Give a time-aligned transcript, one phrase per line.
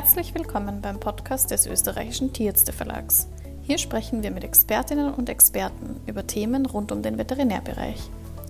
[0.00, 3.26] Herzlich willkommen beim Podcast des österreichischen Tierärzte Verlags.
[3.62, 7.98] Hier sprechen wir mit Expertinnen und Experten über Themen rund um den Veterinärbereich.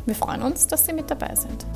[0.05, 1.67] Wir freuen uns, dass Sie mit dabei sind.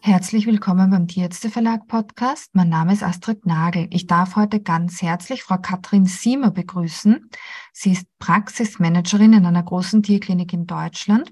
[0.00, 2.48] Herzlich willkommen beim Tierärzte Verlag Podcast.
[2.52, 3.86] Mein Name ist Astrid Nagel.
[3.90, 7.30] Ich darf heute ganz herzlich Frau Katrin Siemer begrüßen.
[7.72, 11.30] Sie ist Praxismanagerin in einer großen Tierklinik in Deutschland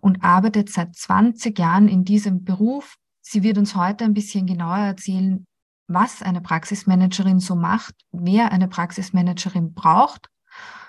[0.00, 2.96] und arbeitet seit 20 Jahren in diesem Beruf
[3.32, 5.46] Sie wird uns heute ein bisschen genauer erzählen,
[5.86, 10.26] was eine Praxismanagerin so macht, wer eine Praxismanagerin braucht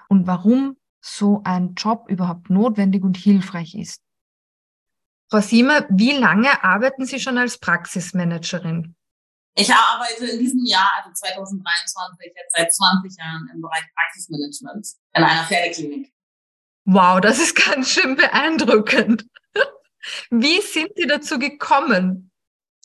[0.10, 4.02] und warum so ein Job überhaupt notwendig und hilfreich ist.
[5.30, 8.96] Frau Siemer, wie lange arbeiten Sie schon als Praxismanagerin?
[9.54, 15.24] Ich arbeite in diesem Jahr, also 2023, jetzt seit 20 Jahren im Bereich Praxismanagement in
[15.24, 16.12] einer Pferdeklinik.
[16.86, 19.28] Wow, das ist ganz schön beeindruckend.
[20.32, 22.31] Wie sind Sie dazu gekommen?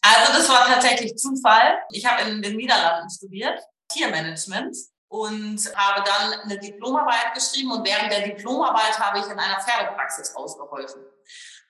[0.07, 1.79] Also das war tatsächlich Zufall.
[1.91, 4.77] Ich habe in den Niederlanden studiert, Tiermanagement
[5.09, 10.35] und habe dann eine Diplomarbeit geschrieben und während der Diplomarbeit habe ich in einer Pferdepraxis
[10.37, 11.03] ausgeholfen.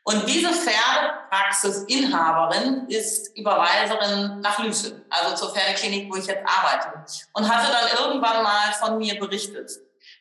[0.04, 7.04] Und diese Pferdepraxisinhaberin ist Überweiserin nach Lüsche, also zur Pferdeklinik, wo ich jetzt arbeite.
[7.32, 9.72] Und hatte dann irgendwann mal von mir berichtet.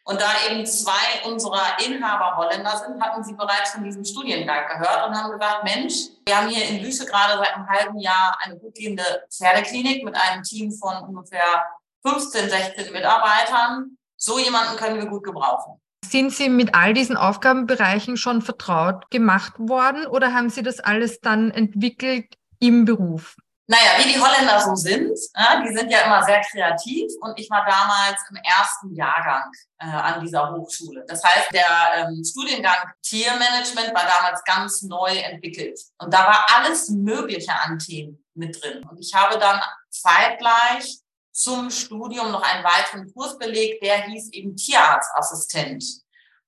[0.07, 5.07] Und da eben zwei unserer Inhaber Holländer sind, hatten sie bereits von diesem Studiengang gehört
[5.07, 5.93] und haben gesagt, Mensch,
[6.27, 10.15] wir haben hier in Lüse gerade seit einem halben Jahr eine gut gehende Pferdeklinik mit
[10.15, 11.65] einem Team von ungefähr
[12.05, 13.97] 15, 16 Mitarbeitern.
[14.15, 15.81] So jemanden können wir gut gebrauchen.
[16.05, 21.19] Sind Sie mit all diesen Aufgabenbereichen schon vertraut gemacht worden oder haben Sie das alles
[21.19, 23.37] dann entwickelt im Beruf?
[23.67, 27.49] Naja, wie die Holländer so sind, ja, die sind ja immer sehr kreativ und ich
[27.49, 31.03] war damals im ersten Jahrgang äh, an dieser Hochschule.
[31.07, 36.89] Das heißt, der ähm, Studiengang Tiermanagement war damals ganz neu entwickelt und da war alles
[36.89, 38.83] Mögliche an Themen mit drin.
[38.87, 40.99] Und ich habe dann zeitgleich
[41.31, 45.83] zum Studium noch einen weiteren Kurs belegt, der hieß eben Tierarztassistent.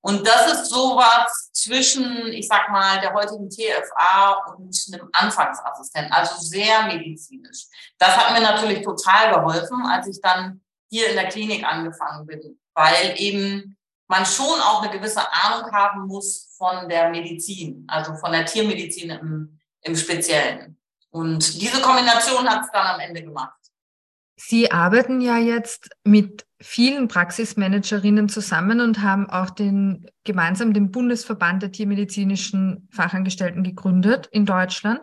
[0.08, 6.36] Und das ist sowas zwischen, ich sag mal, der heutigen TFA und einem Anfangsassistenten, also
[6.40, 7.66] sehr medizinisch.
[7.98, 12.58] Das hat mir natürlich total geholfen, als ich dann hier in der Klinik angefangen bin,
[12.74, 13.76] weil eben
[14.08, 19.10] man schon auch eine gewisse Ahnung haben muss von der Medizin, also von der Tiermedizin
[19.10, 20.80] im, im Speziellen.
[21.10, 23.57] Und diese Kombination hat es dann am Ende gemacht.
[24.40, 31.64] Sie arbeiten ja jetzt mit vielen Praxismanagerinnen zusammen und haben auch den, gemeinsam den Bundesverband
[31.64, 35.02] der tiermedizinischen Fachangestellten gegründet in Deutschland.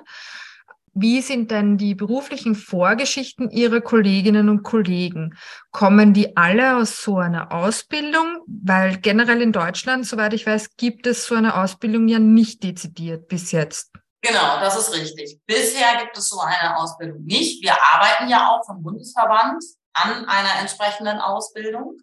[0.97, 5.35] Wie sind denn die beruflichen Vorgeschichten Ihrer Kolleginnen und Kollegen?
[5.73, 8.39] Kommen die alle aus so einer Ausbildung?
[8.47, 13.27] Weil generell in Deutschland, soweit ich weiß, gibt es so eine Ausbildung ja nicht dezidiert
[13.27, 13.91] bis jetzt.
[14.25, 15.39] Genau, das ist richtig.
[15.45, 17.63] Bisher gibt es so eine Ausbildung nicht.
[17.63, 19.63] Wir arbeiten ja auch vom Bundesverband
[19.93, 21.99] an einer entsprechenden Ausbildung.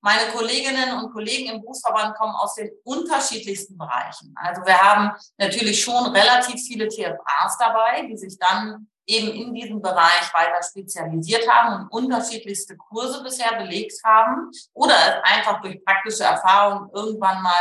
[0.00, 4.32] Meine Kolleginnen und Kollegen im Berufsverband kommen aus den unterschiedlichsten Bereichen.
[4.36, 9.82] Also wir haben natürlich schon relativ viele TFAs dabei, die sich dann eben in diesem
[9.82, 16.22] Bereich weiter spezialisiert haben und unterschiedlichste Kurse bisher belegt haben oder es einfach durch praktische
[16.22, 17.52] Erfahrung irgendwann mal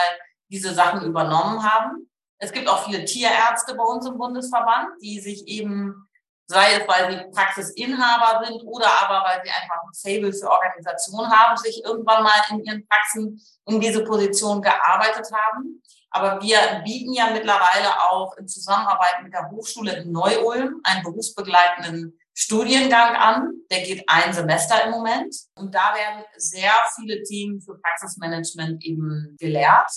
[0.50, 2.08] diese Sachen übernommen haben.
[2.44, 6.10] Es gibt auch viele Tierärzte bei uns im Bundesverband, die sich eben
[6.46, 11.32] sei es, weil sie Praxisinhaber sind oder aber weil sie einfach ein Fable für Organisation
[11.32, 15.82] haben, sich irgendwann mal in ihren Praxen in diese Position gearbeitet haben.
[16.10, 22.20] Aber wir bieten ja mittlerweile auch in Zusammenarbeit mit der Hochschule in Neu-Ulm einen berufsbegleitenden
[22.34, 23.54] Studiengang an.
[23.72, 25.34] Der geht ein Semester im Moment.
[25.56, 29.90] Und da werden sehr viele Themen für Praxismanagement eben gelehrt.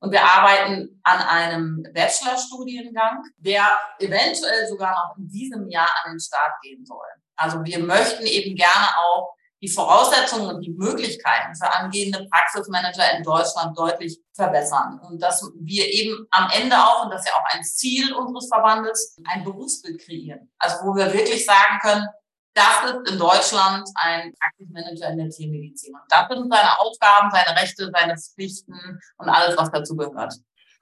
[0.00, 3.66] Und wir arbeiten an einem Bachelorstudiengang, der
[3.98, 7.06] eventuell sogar noch in diesem Jahr an den Start gehen soll.
[7.36, 13.22] Also wir möchten eben gerne auch die Voraussetzungen und die Möglichkeiten für angehende Praxismanager in
[13.22, 14.98] Deutschland deutlich verbessern.
[15.06, 18.48] Und dass wir eben am Ende auch, und das ist ja auch ein Ziel unseres
[18.48, 20.50] Verbandes, ein Berufsbild kreieren.
[20.58, 22.06] Also wo wir wirklich sagen können,
[22.54, 25.94] das ist in Deutschland ein Praxismanager in der Tiermedizin.
[25.94, 30.34] Und das sind seine Aufgaben, seine Rechte, seine Pflichten und alles, was dazu gehört.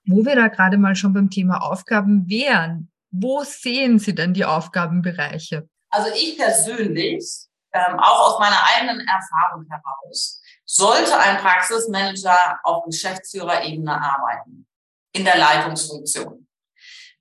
[0.07, 4.45] Wo wir da gerade mal schon beim Thema Aufgaben wären, wo sehen Sie denn die
[4.45, 5.69] Aufgabenbereiche?
[5.91, 7.25] Also ich persönlich,
[7.73, 14.67] ähm, auch aus meiner eigenen Erfahrung heraus, sollte ein Praxismanager auf Geschäftsführerebene arbeiten,
[15.13, 16.48] in der Leitungsfunktion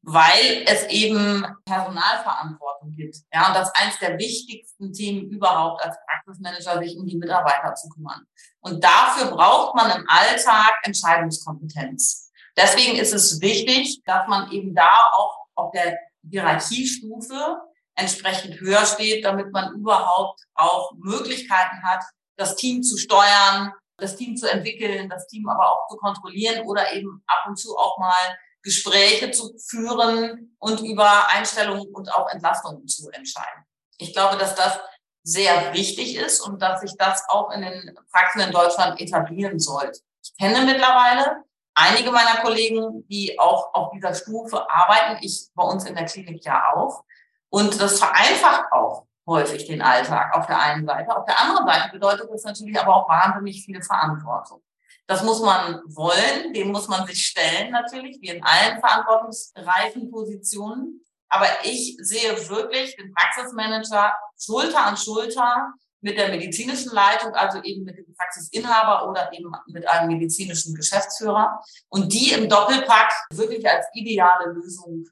[0.02, 3.18] weil es eben Personalverantwortung gibt.
[3.34, 7.74] Ja, und das ist eines der wichtigsten Themen überhaupt als Praxismanager, sich um die Mitarbeiter
[7.76, 8.26] zu kümmern.
[8.62, 12.32] Und dafür braucht man im Alltag Entscheidungskompetenz.
[12.56, 15.98] Deswegen ist es wichtig, dass man eben da auch auf der
[16.30, 17.62] Hierarchiestufe
[17.96, 22.04] entsprechend höher steht, damit man überhaupt auch Möglichkeiten hat,
[22.38, 26.94] das Team zu steuern, das Team zu entwickeln, das Team aber auch zu kontrollieren oder
[26.94, 32.86] eben ab und zu auch mal Gespräche zu führen und über Einstellungen und auch Entlastungen
[32.86, 33.64] zu entscheiden.
[33.98, 34.78] Ich glaube, dass das
[35.24, 40.02] sehr wichtig ist und dass sich das auch in den Praxen in Deutschland etablieren sollte.
[40.22, 41.44] Ich kenne mittlerweile
[41.76, 45.20] einige meiner Kollegen, die auch auf dieser Stufe arbeiten.
[45.22, 47.06] Ich bei uns in der Klinik ja auch.
[47.50, 51.16] Und das vereinfacht auch häufig den Alltag auf der einen Seite.
[51.16, 54.62] Auf der anderen Seite bedeutet das natürlich aber auch wahnsinnig viel Verantwortung.
[55.08, 61.02] Das muss man wollen, dem muss man sich stellen natürlich, wie in allen verantwortungsreichen Positionen.
[61.30, 67.84] Aber ich sehe wirklich den Praxismanager Schulter an Schulter mit der medizinischen Leitung, also eben
[67.84, 73.86] mit dem Praxisinhaber oder eben mit einem medizinischen Geschäftsführer und die im Doppelpack wirklich als
[73.94, 75.06] ideale Lösung.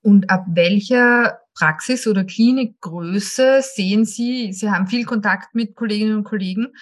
[0.00, 6.24] Und ab welcher Praxis- oder Klinikgröße sehen Sie, Sie haben viel Kontakt mit Kolleginnen und
[6.24, 6.72] Kollegen,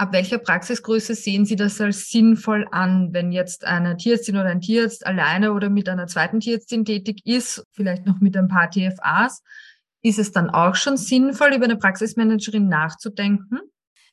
[0.00, 4.62] ab welcher Praxisgröße sehen Sie das als sinnvoll an, wenn jetzt eine Tierärztin oder ein
[4.62, 9.42] Tierarzt alleine oder mit einer zweiten Tierärztin tätig ist, vielleicht noch mit ein paar TFAs?
[10.02, 13.60] Ist es dann auch schon sinnvoll, über eine Praxismanagerin nachzudenken?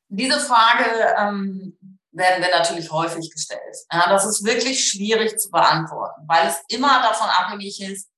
[0.10, 0.84] Diese Frage
[1.18, 1.78] ähm,
[2.12, 3.62] werden wir natürlich häufig gestellt.
[3.92, 8.10] Ja, das ist wirklich schwierig zu beantworten, weil es immer davon abhängig ist,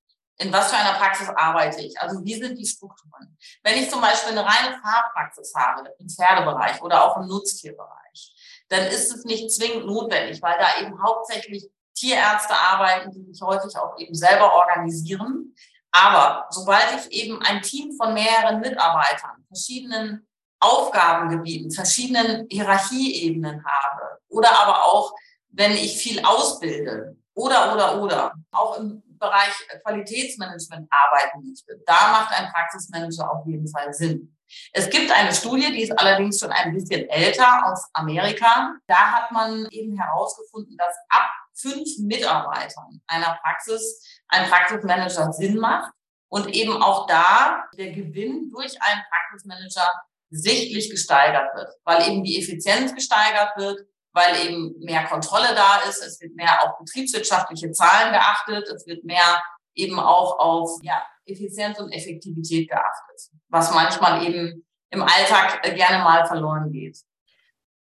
[0.42, 2.00] in was für einer Praxis arbeite ich?
[2.00, 3.38] Also wie sind die Strukturen?
[3.62, 8.86] Wenn ich zum Beispiel eine reine Fahrpraxis habe, im Pferdebereich oder auch im Nutztierbereich, dann
[8.88, 13.98] ist es nicht zwingend notwendig, weil da eben hauptsächlich Tierärzte arbeiten, die sich häufig auch
[13.98, 15.54] eben selber organisieren.
[15.92, 20.26] Aber sobald ich eben ein Team von mehreren Mitarbeitern, verschiedenen
[20.60, 25.14] Aufgabengebieten, verschiedenen Hierarchieebenen habe oder aber auch,
[25.50, 32.38] wenn ich viel ausbilde oder, oder, oder, auch im Bereich Qualitätsmanagement arbeiten möchte, da macht
[32.38, 34.36] ein Praxismanager auf jeden Fall Sinn.
[34.74, 38.76] Es gibt eine Studie, die ist allerdings schon ein bisschen älter aus Amerika.
[38.88, 45.92] Da hat man eben herausgefunden, dass ab fünf Mitarbeitern einer Praxis ein Praxismanager Sinn macht
[46.30, 49.92] und eben auch da der Gewinn durch einen Praxismanager
[50.32, 53.82] sichtlich gesteigert wird, weil eben die Effizienz gesteigert wird
[54.20, 59.06] weil eben mehr Kontrolle da ist, es wird mehr auf betriebswirtschaftliche Zahlen geachtet, es wird
[59.06, 59.42] mehr
[59.76, 66.26] eben auch auf ja, Effizienz und Effektivität geachtet, was manchmal eben im Alltag gerne mal
[66.26, 67.00] verloren geht.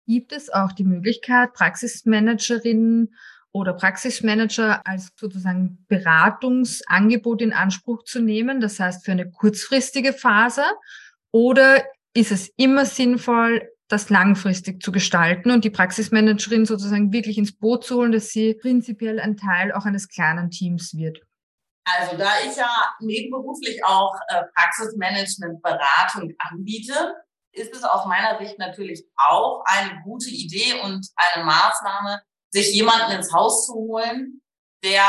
[0.07, 3.15] Gibt es auch die Möglichkeit, Praxismanagerinnen
[3.53, 10.65] oder Praxismanager als sozusagen Beratungsangebot in Anspruch zu nehmen, das heißt für eine kurzfristige Phase?
[11.33, 17.57] Oder ist es immer sinnvoll, das langfristig zu gestalten und die Praxismanagerin sozusagen wirklich ins
[17.57, 21.21] Boot zu holen, dass sie prinzipiell ein Teil auch eines kleinen Teams wird?
[21.85, 22.71] Also da ich ja
[23.01, 27.15] nebenberuflich auch äh, Praxismanagement-Beratung anbiete,
[27.53, 32.23] ist es aus meiner Sicht natürlich auch eine gute Idee und eine Maßnahme,
[32.53, 34.41] sich jemanden ins Haus zu holen,
[34.85, 35.03] der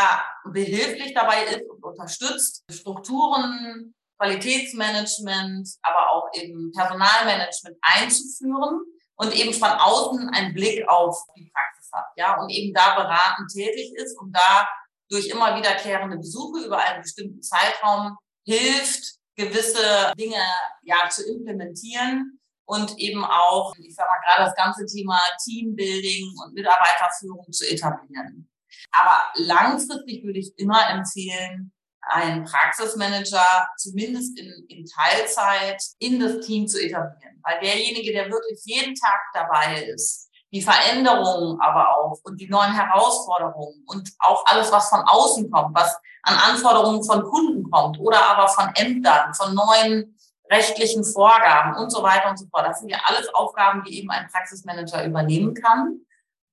[0.52, 8.82] behilflich dabei ist und unterstützt, Strukturen Qualitätsmanagement, aber auch eben Personalmanagement einzuführen
[9.16, 13.52] und eben von außen einen Blick auf die Praxis hat, ja, und eben da beratend
[13.52, 14.68] tätig ist und da
[15.10, 20.44] durch immer wiederkehrende Besuche über einen bestimmten Zeitraum hilft, gewisse Dinge
[20.84, 26.54] ja zu implementieren und eben auch, ich sag mal, gerade das ganze Thema Teambuilding und
[26.54, 28.50] Mitarbeiterführung zu etablieren.
[28.92, 36.68] Aber langfristig würde ich immer empfehlen, einen Praxismanager zumindest in, in Teilzeit in das Team
[36.68, 37.42] zu etablieren.
[37.44, 42.74] Weil derjenige, der wirklich jeden Tag dabei ist, die Veränderungen aber auch und die neuen
[42.74, 48.22] Herausforderungen und auch alles, was von außen kommt, was an Anforderungen von Kunden kommt oder
[48.22, 50.18] aber von Ämtern, von neuen
[50.52, 52.66] rechtlichen Vorgaben und so weiter und so fort.
[52.66, 56.02] Das sind ja alles Aufgaben, die eben ein Praxismanager übernehmen kann.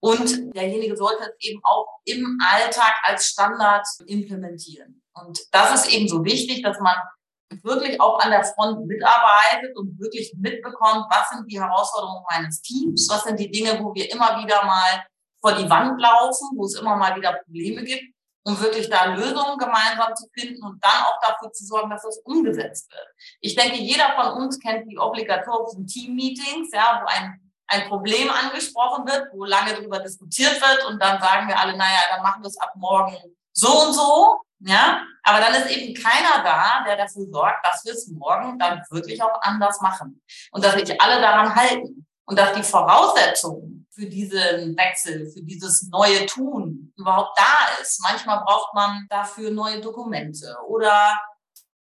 [0.00, 4.97] Und derjenige sollte es eben auch im Alltag als Standard implementieren.
[5.26, 6.96] Und das ist eben so wichtig, dass man
[7.62, 13.08] wirklich auch an der Front mitarbeitet und wirklich mitbekommt, was sind die Herausforderungen meines Teams,
[13.10, 15.06] was sind die Dinge, wo wir immer wieder mal
[15.40, 18.04] vor die Wand laufen, wo es immer mal wieder Probleme gibt,
[18.44, 22.18] um wirklich da Lösungen gemeinsam zu finden und dann auch dafür zu sorgen, dass das
[22.25, 23.06] umgesetzt wird.
[23.40, 29.06] Ich denke, jeder von uns kennt die obligatorischen Team-Meetings, ja, wo ein, ein Problem angesprochen
[29.06, 32.48] wird, wo lange darüber diskutiert wird und dann sagen wir alle, naja, dann machen wir
[32.48, 33.16] es ab morgen
[33.52, 34.40] so und so.
[34.60, 38.82] Ja, aber dann ist eben keiner da, der dafür sorgt, dass wir es morgen dann
[38.90, 44.06] wirklich auch anders machen und dass sich alle daran halten und dass die Voraussetzungen für
[44.06, 48.00] diesen Wechsel, für dieses neue Tun überhaupt da ist.
[48.02, 51.08] Manchmal braucht man dafür neue Dokumente oder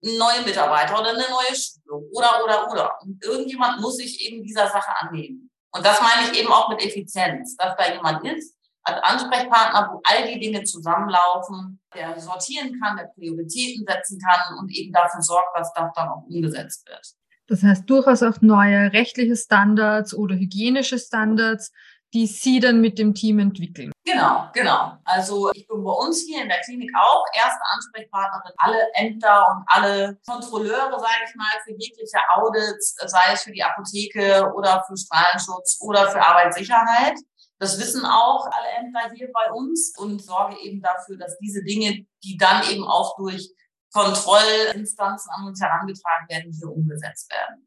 [0.00, 2.98] neue Mitarbeiter oder eine neue Schulung oder, oder, oder.
[3.02, 5.50] Und irgendjemand muss sich eben dieser Sache annehmen.
[5.72, 8.53] Und das meine ich eben auch mit Effizienz, dass da jemand ist,
[8.84, 14.70] als Ansprechpartner, wo all die Dinge zusammenlaufen, der sortieren kann, der Prioritäten setzen kann und
[14.70, 17.14] eben dafür sorgt, dass das dann auch umgesetzt wird.
[17.46, 21.72] Das heißt durchaus auch neue rechtliche Standards oder hygienische Standards,
[22.14, 23.90] die Sie dann mit dem Team entwickeln.
[24.04, 24.96] Genau, genau.
[25.04, 28.52] Also ich bin bei uns hier in der Klinik auch erste Ansprechpartnerin.
[28.58, 33.64] Alle Ämter und alle Kontrolleure, sage ich mal, für jegliche Audits, sei es für die
[33.64, 37.14] Apotheke oder für Strahlenschutz oder für Arbeitssicherheit.
[37.58, 42.06] Das wissen auch alle Ämter hier bei uns und sorge eben dafür, dass diese Dinge,
[42.22, 43.50] die dann eben auch durch
[43.92, 47.66] Kontrollinstanzen an uns herangetragen werden, hier umgesetzt werden.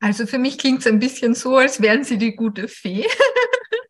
[0.00, 3.06] Also für mich klingt es ein bisschen so, als wären Sie die gute Fee.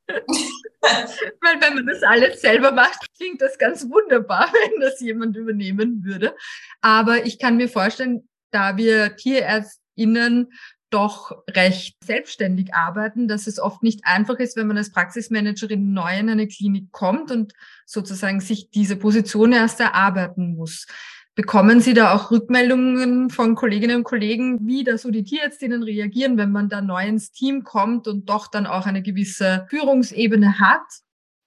[0.07, 6.05] Weil wenn man das alles selber macht, klingt das ganz wunderbar, wenn das jemand übernehmen
[6.05, 6.37] würde.
[6.81, 10.53] Aber ich kann mir vorstellen, da wir TierärztInnen
[10.95, 16.19] doch recht selbstständig arbeiten, dass es oft nicht einfach ist, wenn man als Praxismanagerin neu
[16.19, 17.53] in eine Klinik kommt und
[17.85, 20.87] sozusagen sich diese Position erst erarbeiten muss.
[21.35, 26.39] Bekommen Sie da auch Rückmeldungen von Kolleginnen und Kollegen, wie da so die Tierärztinnen reagieren,
[26.39, 30.87] wenn man da neu ins Team kommt und doch dann auch eine gewisse Führungsebene hat,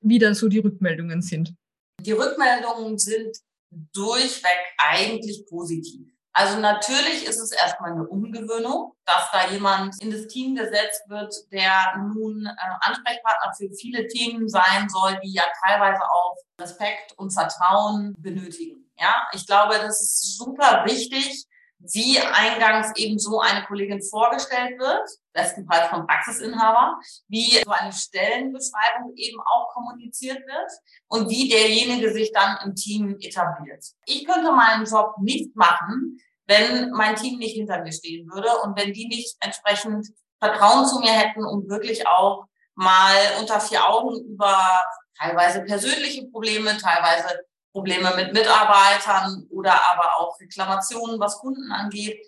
[0.02, 1.56] wie da so die Rückmeldungen sind?
[2.02, 3.38] Die Rückmeldungen sind
[3.94, 6.17] durchweg eigentlich positiv.
[6.40, 11.34] Also natürlich ist es erstmal eine Umgewöhnung, dass da jemand in das Team gesetzt wird,
[11.52, 12.52] der nun äh,
[12.82, 18.88] Ansprechpartner für viele Themen sein soll, die ja teilweise auch Respekt und Vertrauen benötigen.
[19.00, 21.48] Ja, ich glaube, das ist super wichtig,
[21.80, 29.14] wie eingangs eben so eine Kollegin vorgestellt wird, bestenfalls vom Praxisinhaber, wie so eine Stellenbeschreibung
[29.16, 30.72] eben auch kommuniziert wird
[31.08, 33.84] und wie derjenige sich dann im Team etabliert.
[34.06, 38.78] Ich könnte meinen Job nicht machen, wenn mein Team nicht hinter mir stehen würde und
[38.78, 40.08] wenn die nicht entsprechend
[40.40, 44.58] Vertrauen zu mir hätten, um wirklich auch mal unter vier Augen über
[45.18, 47.40] teilweise persönliche Probleme, teilweise
[47.74, 52.20] Probleme mit Mitarbeitern oder aber auch Reklamationen, was Kunden angeht.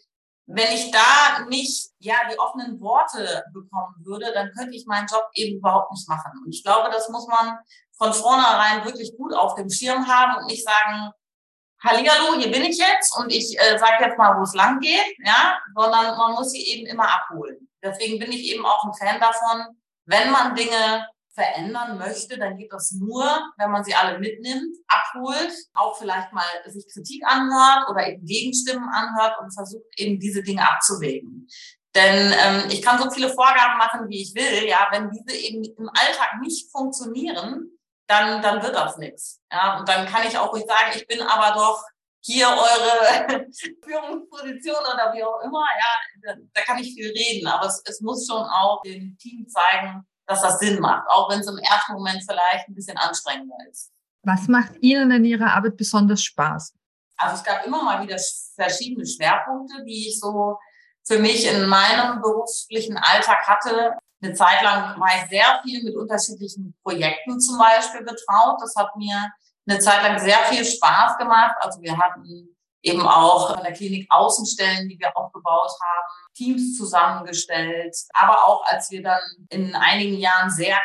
[0.48, 5.24] Wenn ich da nicht ja die offenen Worte bekommen würde, dann könnte ich meinen Job
[5.34, 6.32] eben überhaupt nicht machen.
[6.44, 7.58] Und ich glaube, das muss man
[7.98, 11.12] von vornherein wirklich gut auf dem Schirm haben und nicht sagen,
[11.82, 15.16] Hallihallo, hier bin ich jetzt und ich äh, sage jetzt mal, wo es lang geht,
[15.24, 17.70] ja, sondern man muss sie eben immer abholen.
[17.82, 22.74] Deswegen bin ich eben auch ein Fan davon, wenn man Dinge verändern möchte, dann geht
[22.74, 23.24] das nur,
[23.58, 28.90] wenn man sie alle mitnimmt, abholt, auch vielleicht mal sich Kritik anhört oder eben Gegenstimmen
[28.90, 31.48] anhört und versucht eben diese Dinge abzuwägen.
[31.96, 35.64] Denn ähm, ich kann so viele Vorgaben machen, wie ich will, ja, wenn diese eben
[35.64, 37.72] im Alltag nicht funktionieren,
[38.10, 39.40] dann, dann wird das nichts.
[39.52, 41.84] Ja, und dann kann ich auch ruhig sagen, ich bin aber doch
[42.22, 43.46] hier eure
[43.84, 45.64] Führungsposition oder wie auch immer,
[46.24, 50.06] ja, da, kann ich viel reden, aber es, es muss schon auch dem Team zeigen,
[50.26, 53.92] dass das Sinn macht, auch wenn es im ersten Moment vielleicht ein bisschen anstrengender ist.
[54.24, 56.74] Was macht Ihnen in Ihrer Arbeit besonders Spaß?
[57.18, 58.18] Also es gab immer mal wieder
[58.56, 60.58] verschiedene Schwerpunkte, die ich so
[61.06, 63.98] für mich in meinem beruflichen Alltag hatte.
[64.22, 68.58] Eine Zeit lang war ich sehr viel mit unterschiedlichen Projekten zum Beispiel betraut.
[68.62, 69.32] Das hat mir
[69.68, 71.56] eine Zeit lang sehr viel Spaß gemacht.
[71.62, 77.96] Also wir hatten eben auch in der Klinik Außenstellen, die wir aufgebaut haben, Teams zusammengestellt.
[78.14, 80.78] Aber auch als wir dann in einigen Jahren sehr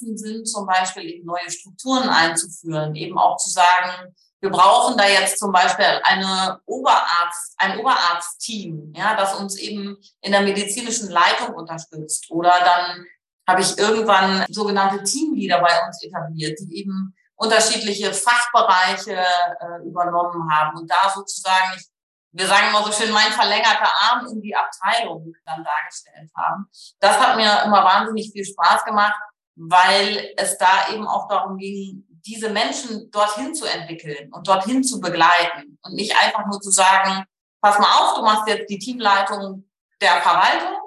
[0.00, 5.06] gewachsen sind, zum Beispiel eben neue Strukturen einzuführen, eben auch zu sagen, wir brauchen da
[5.06, 11.54] jetzt zum Beispiel eine Oberarzt, ein Oberarztteam, ja, das uns eben in der medizinischen Leitung
[11.54, 12.30] unterstützt.
[12.30, 13.04] Oder dann
[13.46, 20.78] habe ich irgendwann sogenannte Teamleader bei uns etabliert, die eben unterschiedliche Fachbereiche äh, übernommen haben
[20.78, 21.86] und da sozusagen, ich,
[22.32, 26.66] wir sagen immer so schön, mein verlängerter Arm in die Abteilung dann dargestellt haben.
[27.00, 29.18] Das hat mir immer wahnsinnig viel Spaß gemacht,
[29.56, 35.00] weil es da eben auch darum ging, diese Menschen dorthin zu entwickeln und dorthin zu
[35.00, 37.24] begleiten und nicht einfach nur zu sagen,
[37.60, 39.68] pass mal auf, du machst jetzt die Teamleitung
[40.00, 40.80] der Verwaltung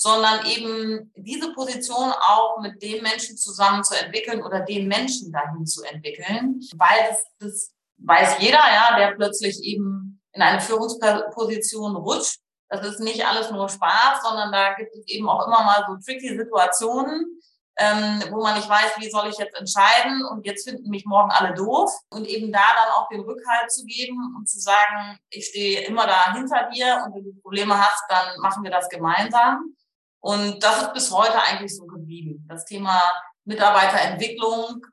[0.00, 5.66] sondern eben diese Position auch mit den Menschen zusammen zu entwickeln oder den Menschen dahin
[5.66, 12.40] zu entwickeln, weil das, das weiß jeder, ja, der plötzlich eben in eine Führungsposition rutscht.
[12.70, 15.96] Das ist nicht alles nur Spaß, sondern da gibt es eben auch immer mal so
[16.02, 17.38] tricky Situationen,
[17.80, 21.30] ähm, wo man nicht weiß, wie soll ich jetzt entscheiden und jetzt finden mich morgen
[21.30, 25.46] alle doof und eben da dann auch den Rückhalt zu geben und zu sagen, ich
[25.46, 29.74] stehe immer da hinter dir und wenn du Probleme hast, dann machen wir das gemeinsam.
[30.20, 32.44] Und das ist bis heute eigentlich so geblieben.
[32.50, 33.00] Das Thema
[33.44, 34.84] Mitarbeiterentwicklung,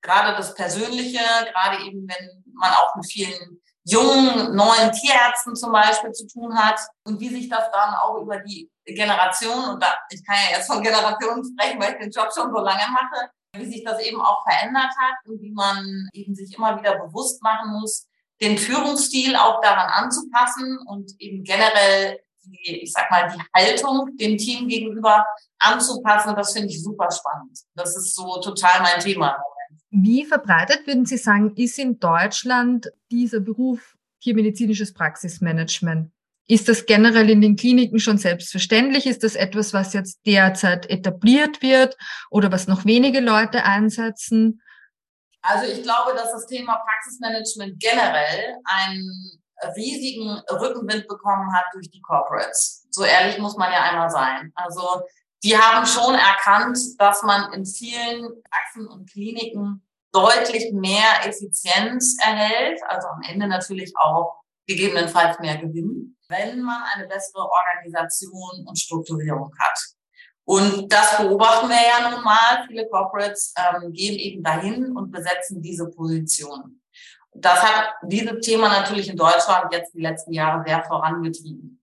[0.00, 1.18] gerade das Persönliche,
[1.52, 6.78] gerade eben wenn man auch mit vielen jungen, neuen Tierärzten zum Beispiel zu tun hat
[7.02, 10.66] und wie sich das dann auch über die Generation, und da, ich kann ja jetzt
[10.66, 14.20] von Generationen sprechen, weil ich den Job schon so lange mache, wie sich das eben
[14.20, 18.06] auch verändert hat und wie man eben sich immer wieder bewusst machen muss,
[18.40, 24.38] den Führungsstil auch daran anzupassen und eben generell die, ich sag mal, die Haltung dem
[24.38, 25.26] Team gegenüber
[25.58, 26.34] anzupassen.
[26.36, 27.58] Das finde ich super spannend.
[27.74, 29.42] Das ist so total mein Thema.
[29.90, 36.10] Wie verbreitet, würden Sie sagen, ist in Deutschland dieser Beruf tiermedizinisches Praxismanagement?
[36.50, 39.06] Ist das generell in den Kliniken schon selbstverständlich?
[39.06, 41.96] Ist das etwas, was jetzt derzeit etabliert wird
[42.30, 44.62] oder was noch wenige Leute einsetzen?
[45.42, 49.40] Also ich glaube, dass das Thema Praxismanagement generell einen
[49.76, 52.86] riesigen Rückenwind bekommen hat durch die Corporates.
[52.90, 54.50] So ehrlich muss man ja einmal sein.
[54.54, 55.02] Also
[55.44, 62.80] die haben schon erkannt, dass man in vielen Praxen und Kliniken deutlich mehr Effizienz erhält,
[62.88, 69.52] also am Ende natürlich auch gegebenenfalls mehr Gewinn, wenn man eine bessere Organisation und Strukturierung
[69.58, 69.78] hat.
[70.44, 72.64] Und das beobachten wir ja nun mal.
[72.66, 76.82] Viele Corporates ähm, gehen eben dahin und besetzen diese Positionen.
[77.34, 81.82] Das hat dieses Thema natürlich in Deutschland jetzt die letzten Jahre sehr vorangetrieben.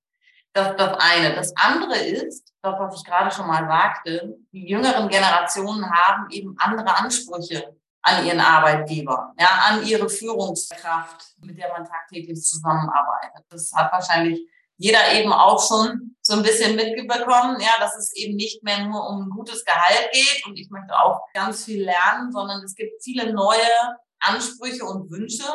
[0.54, 1.36] Das ist das eine.
[1.36, 6.56] Das andere ist, das, was ich gerade schon mal sagte, die jüngeren Generationen haben eben
[6.58, 7.75] andere Ansprüche
[8.06, 13.44] an ihren Arbeitgeber, ja, an ihre Führungskraft, mit der man tagtäglich zusammenarbeitet.
[13.50, 14.48] Das hat wahrscheinlich
[14.78, 19.10] jeder eben auch schon so ein bisschen mitbekommen, ja, dass es eben nicht mehr nur
[19.10, 23.04] um ein gutes Gehalt geht und ich möchte auch ganz viel lernen, sondern es gibt
[23.04, 25.52] viele neue Ansprüche und Wünsche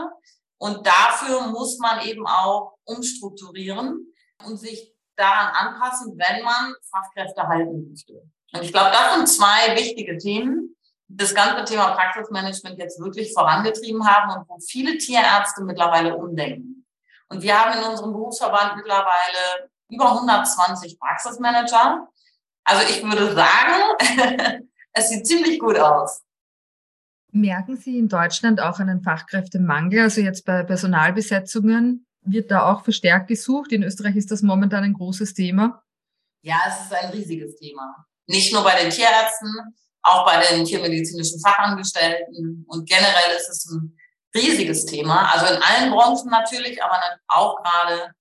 [0.59, 4.12] und dafür muss man eben auch umstrukturieren
[4.45, 8.14] und sich daran anpassen, wenn man Fachkräfte halten möchte.
[8.52, 10.75] Und ich glaube, das sind zwei wichtige Themen,
[11.12, 16.87] das ganze Thema Praxismanagement jetzt wirklich vorangetrieben haben und wo viele Tierärzte mittlerweile umdenken.
[17.29, 22.09] Und wir haben in unserem Berufsverband mittlerweile über 120 Praxismanager.
[22.64, 26.23] Also ich würde sagen, es sieht ziemlich gut aus.
[27.33, 30.03] Merken Sie in Deutschland auch einen Fachkräftemangel?
[30.03, 33.73] Also jetzt bei Personalbesetzungen wird da auch verstärkt gesucht.
[33.73, 35.83] In Österreich ist das momentan ein großes Thema.
[36.42, 38.07] Ja, es ist ein riesiges Thema.
[38.27, 42.65] Nicht nur bei den Tierärzten, auch bei den tiermedizinischen Fachangestellten.
[42.69, 43.97] Und generell ist es ein
[44.35, 45.33] riesiges Thema.
[45.33, 48.13] Also in allen Branchen natürlich, aber auch gerade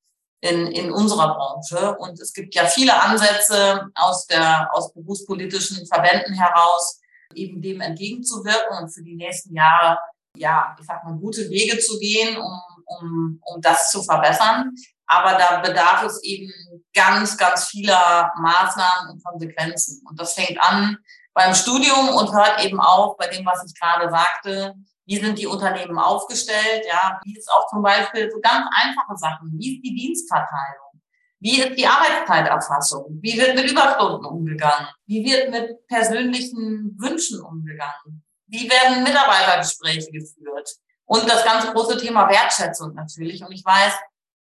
[0.42, 1.98] in, in unserer Branche.
[1.98, 7.00] Und es gibt ja viele Ansätze aus der, aus berufspolitischen Verbänden heraus,
[7.36, 10.00] eben dem entgegenzuwirken und für die nächsten Jahre,
[10.36, 14.72] ja, ich sag mal, gute Wege zu gehen, um, um, um das zu verbessern.
[15.06, 16.52] Aber da bedarf es eben
[16.94, 20.02] ganz, ganz vieler Maßnahmen und Konsequenzen.
[20.08, 20.98] Und das fängt an
[21.39, 24.75] beim Studium und hört eben auf bei dem, was ich gerade sagte,
[25.06, 26.86] wie sind die Unternehmen aufgestellt?
[26.86, 29.54] Ja, wie ist auch zum Beispiel so ganz einfache Sachen.
[29.58, 31.02] Wie ist die Dienstverteilung?
[31.39, 33.19] Wie ist die Arbeitszeiterfassung?
[33.21, 34.89] Wie wird mit Überstunden umgegangen?
[35.06, 38.25] Wie wird mit persönlichen Wünschen umgegangen?
[38.47, 40.69] Wie werden Mitarbeitergespräche geführt?
[41.06, 43.41] Und das ganz große Thema Wertschätzung natürlich.
[43.45, 43.93] Und ich weiß,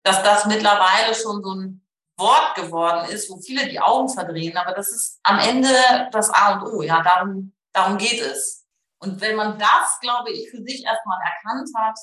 [0.03, 1.81] dass das mittlerweile schon so ein
[2.19, 4.57] Wort geworden ist, wo viele die Augen verdrehen.
[4.57, 5.69] Aber das ist am Ende
[6.11, 6.81] das A und O.
[6.81, 8.65] Ja, darum, darum geht es.
[8.99, 11.97] Und wenn man das, glaube ich, für sich erstmal erkannt hat,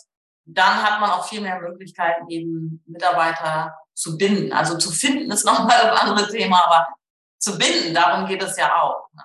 [0.46, 4.52] dann hat man auch viel mehr Möglichkeiten, eben Mitarbeiter zu binden.
[4.52, 6.88] Also zu finden ist nochmal das andere Thema, aber
[7.38, 9.08] zu binden, darum geht es ja auch.
[9.14, 9.22] Ne?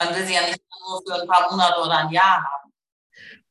[0.00, 2.72] Man will sie ja nicht nur für ein paar Monate oder ein Jahr haben.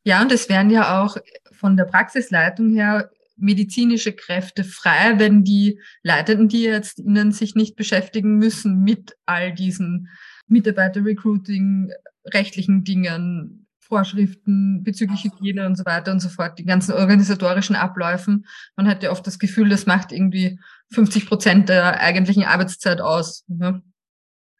[0.04, 1.18] Ja, und es wären ja auch
[1.52, 7.76] von der Praxisleitung her medizinische Kräfte frei, wenn die Leitenden, die jetzt ihnen sich nicht
[7.76, 10.10] beschäftigen müssen mit all diesen
[10.48, 11.92] Mitarbeiter-Recruiting,
[12.34, 18.46] rechtlichen Dingen, Vorschriften bezüglich Hygiene und so weiter und so fort, die ganzen organisatorischen Abläufen.
[18.76, 20.60] Man hat ja oft das Gefühl, das macht irgendwie
[20.92, 23.46] 50 Prozent der eigentlichen Arbeitszeit aus.
[23.48, 23.82] Ne?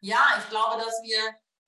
[0.00, 1.18] Ja, ich glaube, dass wir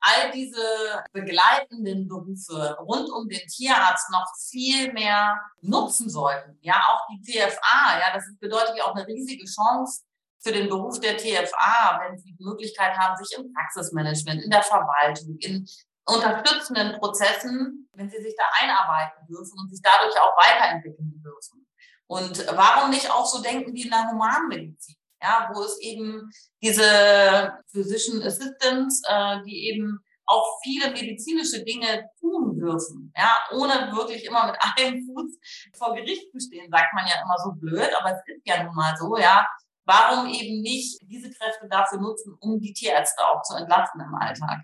[0.01, 6.59] all diese begleitenden Berufe rund um den Tierarzt noch viel mehr nutzen sollten.
[6.63, 10.03] Ja, auch die TFA, ja, das bedeutet ja auch eine riesige Chance
[10.43, 14.63] für den Beruf der TFA, wenn sie die Möglichkeit haben, sich im Praxismanagement, in der
[14.63, 15.67] Verwaltung, in
[16.07, 21.67] unterstützenden Prozessen, wenn sie sich da einarbeiten dürfen und sich dadurch auch weiterentwickeln dürfen.
[22.07, 26.31] Und warum nicht auch so denken wie in der Humanmedizin, ja, wo es eben
[26.63, 34.25] diese Physician Assistants, äh, die eben auch viele medizinische Dinge tun dürfen, ja, ohne wirklich
[34.25, 35.39] immer mit einem Fuß
[35.77, 38.75] vor Gericht zu stehen, sagt man ja immer so blöd, aber es ist ja nun
[38.75, 39.47] mal so, ja.
[39.87, 44.61] Warum eben nicht diese Kräfte dafür nutzen, um die Tierärzte auch zu entlasten im Alltag?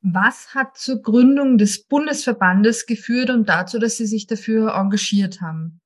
[0.00, 5.80] Was hat zur Gründung des Bundesverbandes geführt und dazu, dass Sie sich dafür engagiert haben?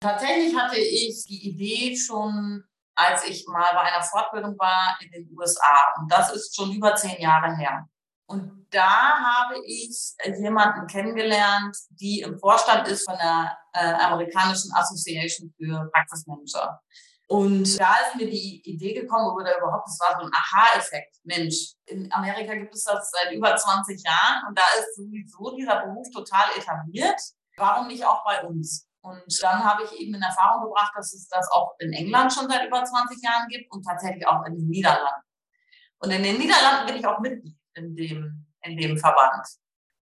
[0.00, 2.64] Tatsächlich hatte ich die Idee schon,
[3.08, 5.94] als ich mal bei einer Fortbildung war in den USA.
[5.98, 7.86] Und das ist schon über zehn Jahre her.
[8.26, 15.52] Und da habe ich jemanden kennengelernt, die im Vorstand ist von der äh, amerikanischen Association
[15.56, 16.80] für Praxismanager.
[17.26, 21.16] Und da ist mir die Idee gekommen, oder überhaupt, das war so ein Aha-Effekt.
[21.22, 25.80] Mensch, in Amerika gibt es das seit über 20 Jahren und da ist sowieso dieser
[25.86, 27.20] Beruf total etabliert.
[27.56, 28.89] Warum nicht auch bei uns?
[29.02, 32.48] Und dann habe ich eben in Erfahrung gebracht, dass es das auch in England schon
[32.48, 35.24] seit über 20 Jahren gibt und tatsächlich auch in den Niederlanden.
[35.98, 39.46] Und in den Niederlanden bin ich auch Mitglied in dem, in dem Verband.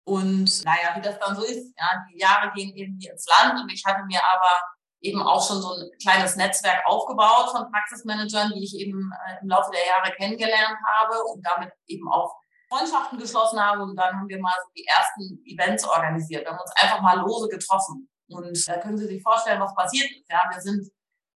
[0.05, 3.71] Und naja, wie das dann so ist, ja, die Jahre gehen irgendwie ins Land und
[3.71, 8.63] ich hatte mir aber eben auch schon so ein kleines Netzwerk aufgebaut von Praxismanagern, die
[8.63, 12.33] ich eben äh, im Laufe der Jahre kennengelernt habe und damit eben auch
[12.69, 13.83] Freundschaften geschlossen habe.
[13.83, 16.45] Und dann haben wir mal so die ersten Events organisiert.
[16.45, 18.09] Wir haben uns einfach mal lose getroffen.
[18.33, 20.29] Und da können Sie sich vorstellen, was passiert ist.
[20.29, 20.89] Ja, wir sind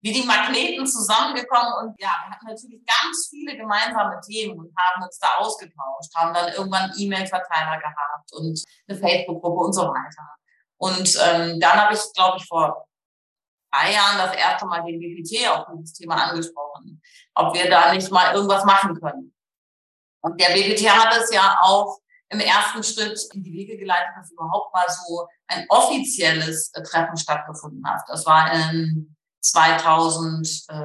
[0.04, 5.02] wie die Magneten zusammengekommen und ja, wir hatten natürlich ganz viele gemeinsame Themen und haben
[5.02, 10.28] uns da ausgetauscht, haben dann irgendwann E-Mail-Verteiler gehabt und eine Facebook-Gruppe und so weiter.
[10.76, 12.86] Und ähm, dann habe ich, glaube ich, vor
[13.72, 17.00] drei Jahren das erste Mal den BPT auf dieses Thema angesprochen,
[17.34, 19.34] ob wir da nicht mal irgendwas machen können.
[20.20, 21.98] Und der BPT hat es ja auch
[22.30, 27.86] im ersten Schritt in die Wege geleitet, dass überhaupt mal so ein offizielles Treffen stattgefunden
[27.86, 28.02] hat.
[28.08, 30.84] Das war in 2000, äh,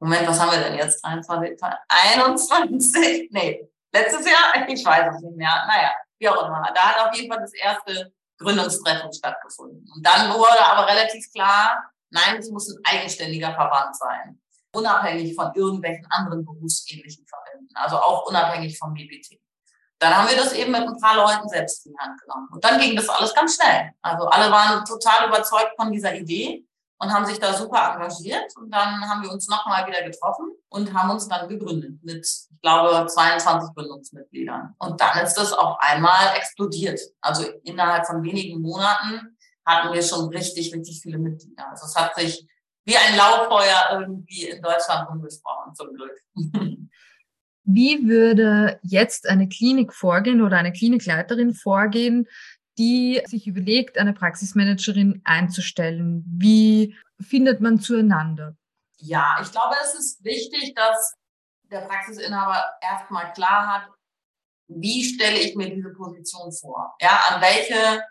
[0.00, 1.04] Moment, was haben wir denn jetzt?
[1.04, 1.58] 23,
[1.88, 3.28] 21?
[3.30, 4.68] Nee, letztes Jahr?
[4.68, 5.64] Ich weiß es nicht mehr.
[5.66, 6.72] Naja, wie auch immer.
[6.74, 9.88] Da hat auf jeden Fall das erste Gründungstreffen stattgefunden.
[9.94, 14.40] Und dann wurde aber relativ klar, nein, es muss ein eigenständiger Verband sein.
[14.74, 17.68] Unabhängig von irgendwelchen anderen berufsähnlichen Verbänden.
[17.74, 19.41] Also auch unabhängig vom BBT.
[20.02, 22.48] Dann haben wir das eben mit ein paar Leuten selbst in die Hand genommen.
[22.50, 23.92] Und dann ging das alles ganz schnell.
[24.02, 26.66] Also alle waren total überzeugt von dieser Idee
[26.98, 28.50] und haben sich da super engagiert.
[28.56, 32.60] Und dann haben wir uns nochmal wieder getroffen und haben uns dann gegründet mit, ich
[32.60, 34.74] glaube, 22 Gründungsmitgliedern.
[34.80, 36.98] Und dann ist das auf einmal explodiert.
[37.20, 41.70] Also innerhalb von wenigen Monaten hatten wir schon richtig, richtig viele Mitglieder.
[41.70, 42.44] Also es hat sich
[42.84, 46.18] wie ein Lauffeuer irgendwie in Deutschland umgesprochen, zum Glück.
[47.64, 52.26] Wie würde jetzt eine Klinik vorgehen oder eine Klinikleiterin vorgehen,
[52.78, 56.24] die sich überlegt, eine Praxismanagerin einzustellen?
[56.26, 58.56] Wie findet man zueinander?
[58.98, 61.14] Ja, ich glaube, es ist wichtig, dass
[61.70, 63.88] der Praxisinhaber erstmal klar hat,
[64.68, 66.94] wie stelle ich mir diese Position vor?
[67.00, 68.02] Ja, an welche,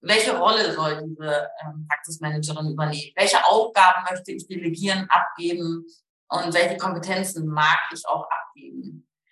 [0.00, 3.12] welche Rolle soll diese ähm, Praxismanagerin übernehmen?
[3.16, 5.84] Welche Aufgaben möchte ich delegieren, abgeben?
[6.28, 8.49] Und welche Kompetenzen mag ich auch abgeben?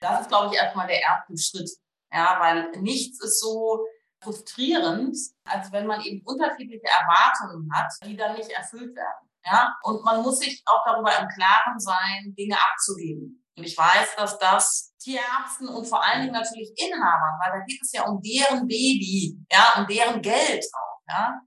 [0.00, 1.70] Das ist, glaube ich, erstmal der erste Schritt.
[2.12, 3.84] Ja, weil nichts ist so,
[4.22, 9.28] frustrierend, als wenn man eben unterschiedliche Erwartungen hat, die dann nicht erfüllt werden.
[9.44, 13.44] Ja, und man muss sich auch darüber im Klaren sein, Dinge abzugeben.
[13.56, 17.80] Und ich weiß, dass das Tierärzten und vor allen Dingen natürlich Inhabern, weil da geht
[17.82, 21.40] es ja um deren Baby, ja, um deren Geld auch, ja,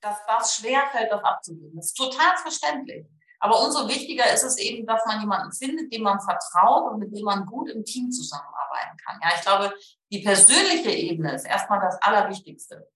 [0.00, 1.76] dass das schwerfällt, das abzugeben.
[1.76, 3.06] Das ist total verständlich.
[3.40, 7.14] Aber umso wichtiger ist es eben, dass man jemanden findet, dem man vertraut und mit
[7.14, 9.20] dem man gut im Team zusammenarbeiten kann.
[9.22, 9.72] Ja, ich glaube,
[10.10, 12.88] die persönliche Ebene ist erstmal das Allerwichtigste.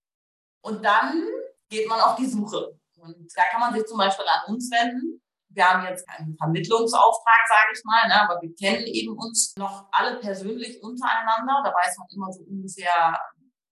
[0.61, 1.25] Und dann
[1.69, 2.77] geht man auf die Suche.
[2.97, 5.21] Und da kann man sich zum Beispiel an uns wenden.
[5.49, 9.87] Wir haben jetzt keinen Vermittlungsauftrag, sage ich mal, ne, aber wir kennen eben uns noch
[9.91, 11.61] alle persönlich untereinander.
[11.63, 13.19] Da weiß man immer so ungefähr,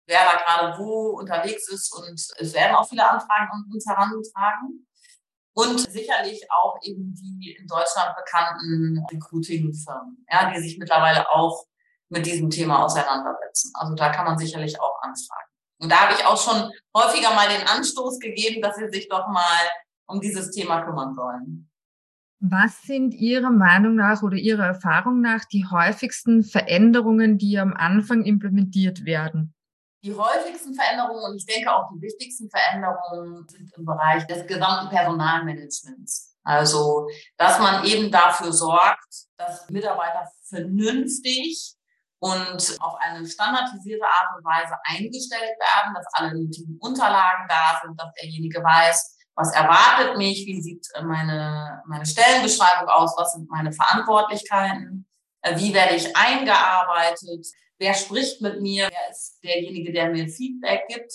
[0.05, 1.91] wer da gerade wo unterwegs ist.
[1.95, 4.85] Und es werden auch viele Anfragen an uns herangetragen.
[5.53, 11.65] Und sicherlich auch eben die in Deutschland bekannten Recruiting-Firmen, ja, die sich mittlerweile auch
[12.09, 13.71] mit diesem Thema auseinandersetzen.
[13.75, 15.49] Also da kann man sicherlich auch anfragen.
[15.79, 19.27] Und da habe ich auch schon häufiger mal den Anstoß gegeben, dass sie sich doch
[19.27, 19.67] mal
[20.05, 21.69] um dieses Thema kümmern sollen.
[22.39, 28.23] Was sind Ihrer Meinung nach oder Ihrer Erfahrung nach die häufigsten Veränderungen, die am Anfang
[28.23, 29.53] implementiert werden?
[30.03, 34.89] Die häufigsten Veränderungen und ich denke auch die wichtigsten Veränderungen sind im Bereich des gesamten
[34.89, 36.35] Personalmanagements.
[36.43, 41.75] Also, dass man eben dafür sorgt, dass Mitarbeiter vernünftig
[42.19, 47.99] und auf eine standardisierte Art und Weise eingestellt werden, dass alle nötigen Unterlagen da sind,
[47.99, 53.71] dass derjenige weiß, was erwartet mich, wie sieht meine, meine Stellenbeschreibung aus, was sind meine
[53.71, 55.07] Verantwortlichkeiten,
[55.55, 57.47] wie werde ich eingearbeitet,
[57.81, 61.11] wer spricht mit mir, wer ist derjenige, der mir Feedback gibt.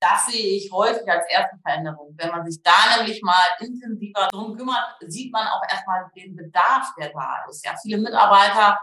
[0.00, 2.14] Das sehe ich häufig als erste Veränderung.
[2.16, 6.92] Wenn man sich da nämlich mal intensiver drum kümmert, sieht man auch erstmal den Bedarf,
[6.98, 7.64] der da ist.
[7.64, 8.78] Ja, viele Mitarbeiter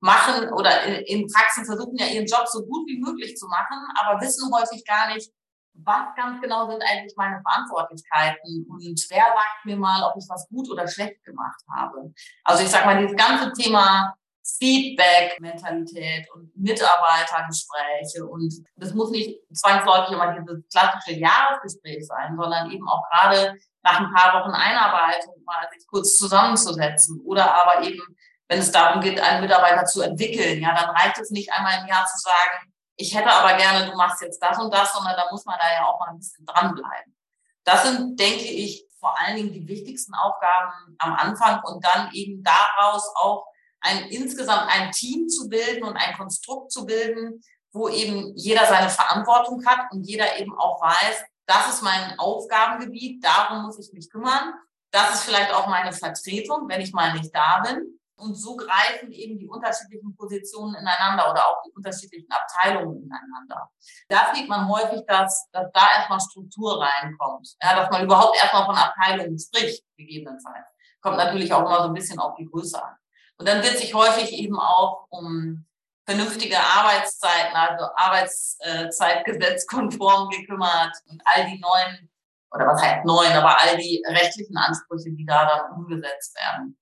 [0.00, 3.78] machen oder in, in Praxen versuchen ja ihren Job so gut wie möglich zu machen,
[4.00, 5.30] aber wissen häufig gar nicht,
[5.74, 10.48] was ganz genau sind eigentlich meine Verantwortlichkeiten und wer sagt mir mal, ob ich was
[10.48, 12.12] gut oder schlecht gemacht habe.
[12.44, 20.12] Also ich sage mal, dieses ganze Thema Feedback-Mentalität und Mitarbeitergespräche und das muss nicht zwangsläufig
[20.12, 25.68] immer dieses klassische Jahresgespräch sein, sondern eben auch gerade nach ein paar Wochen Einarbeitung mal
[25.72, 28.02] sich kurz zusammenzusetzen oder aber eben,
[28.48, 31.88] wenn es darum geht, einen Mitarbeiter zu entwickeln, ja, dann reicht es nicht einmal im
[31.88, 35.30] Jahr zu sagen, ich hätte aber gerne, du machst jetzt das und das, sondern da
[35.30, 37.16] muss man da ja auch mal ein bisschen dranbleiben.
[37.64, 42.42] Das sind, denke ich, vor allen Dingen die wichtigsten Aufgaben am Anfang und dann eben
[42.42, 43.46] daraus auch
[43.80, 48.90] ein, insgesamt ein Team zu bilden und ein Konstrukt zu bilden, wo eben jeder seine
[48.90, 54.10] Verantwortung hat und jeder eben auch weiß, das ist mein Aufgabengebiet, darum muss ich mich
[54.10, 54.54] kümmern.
[54.92, 58.00] Das ist vielleicht auch meine Vertretung, wenn ich mal nicht da bin.
[58.16, 63.70] Und so greifen eben die unterschiedlichen Positionen ineinander oder auch die unterschiedlichen Abteilungen ineinander.
[64.08, 67.56] Da sieht man häufig, dass, dass da erstmal Struktur reinkommt.
[67.62, 70.66] Ja, dass man überhaupt erstmal von Abteilungen spricht, gegebenenfalls.
[71.00, 72.94] Kommt natürlich auch immer so ein bisschen auf die Größe an.
[73.40, 75.64] Und dann wird sich häufig eben auch um
[76.04, 82.10] vernünftige Arbeitszeiten, also Arbeitszeitgesetzkonform gekümmert und all die neuen,
[82.50, 86.76] oder was heißt neuen, aber all die rechtlichen Ansprüche, die da dann umgesetzt werden.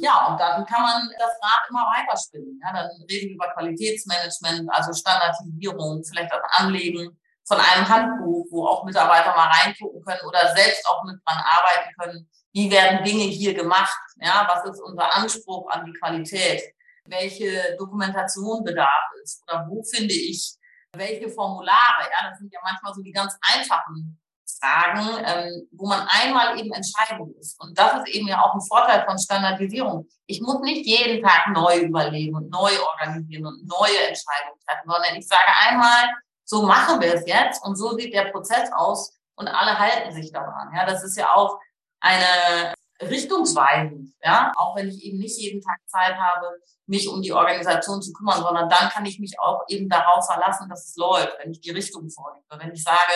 [0.00, 2.58] Ja, und dann kann man das Rad immer weiterspinnen.
[2.64, 8.66] Ja, dann reden wir über Qualitätsmanagement, also Standardisierung, vielleicht auch Anlegen von einem Handbuch, wo
[8.66, 12.30] auch Mitarbeiter mal reingucken können oder selbst auch mit dran arbeiten können.
[12.52, 13.98] Wie werden Dinge hier gemacht?
[14.16, 16.62] Ja, was ist unser Anspruch an die Qualität?
[17.04, 19.42] Welche Dokumentation bedarf es?
[19.46, 20.54] Oder wo finde ich
[20.92, 22.02] welche Formulare?
[22.02, 24.18] Ja, das sind ja manchmal so die ganz einfachen
[24.60, 27.54] Fragen, ähm, wo man einmal eben entscheiden muss.
[27.58, 30.08] Und das ist eben ja auch ein Vorteil von Standardisierung.
[30.26, 35.16] Ich muss nicht jeden Tag neu überlegen und neu organisieren und neue Entscheidungen treffen, sondern
[35.16, 36.08] ich sage einmal,
[36.44, 40.32] so machen wir es jetzt und so sieht der Prozess aus und alle halten sich
[40.32, 40.74] daran.
[40.74, 41.58] Ja, das ist ja auch
[42.00, 47.32] eine richtungsweisend, ja, auch wenn ich eben nicht jeden Tag Zeit habe, mich um die
[47.32, 51.36] Organisation zu kümmern, sondern dann kann ich mich auch eben darauf verlassen, dass es läuft,
[51.38, 52.44] wenn ich die Richtung vorgebe.
[52.58, 53.12] Wenn ich sage,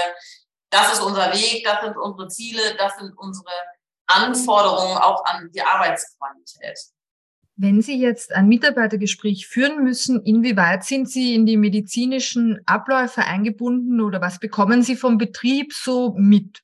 [0.71, 3.51] das ist unser Weg, das sind unsere Ziele, das sind unsere
[4.07, 6.79] Anforderungen auch an die Arbeitsqualität.
[7.57, 14.01] Wenn Sie jetzt ein Mitarbeitergespräch führen müssen, inwieweit sind Sie in die medizinischen Abläufe eingebunden
[14.01, 16.62] oder was bekommen Sie vom Betrieb so mit?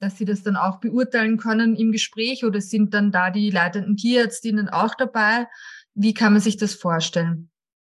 [0.00, 3.96] Dass Sie das dann auch beurteilen können im Gespräch oder sind dann da die leitenden
[3.96, 5.46] Tierärztinnen auch dabei?
[5.94, 7.50] Wie kann man sich das vorstellen?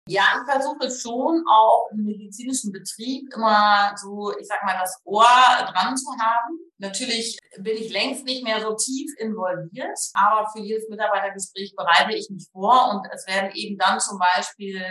[0.10, 5.26] Ja, ich versuche schon auch im medizinischen Betrieb immer so, ich sag mal, das Ohr
[5.26, 6.60] dran zu haben.
[6.78, 12.30] Natürlich bin ich längst nicht mehr so tief involviert, aber für jedes Mitarbeitergespräch bereite ich
[12.30, 14.82] mich vor und es werden eben dann zum Beispiel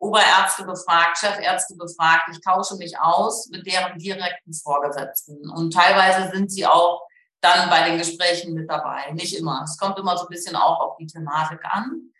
[0.00, 2.28] Oberärzte befragt, Chefärzte befragt.
[2.32, 7.02] Ich tausche mich aus mit deren direkten Vorgesetzten und teilweise sind sie auch
[7.40, 9.12] dann bei den Gesprächen mit dabei.
[9.12, 9.62] Nicht immer.
[9.64, 12.10] Es kommt immer so ein bisschen auch auf die Thematik an.